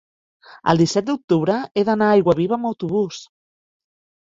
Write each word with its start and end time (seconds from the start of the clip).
el 0.71 0.79
disset 0.83 1.05
d'octubre 1.09 1.59
he 1.81 1.85
d'anar 1.91 2.09
a 2.15 2.17
Aiguaviva 2.21 2.59
amb 2.59 2.73
autobús. 2.73 3.23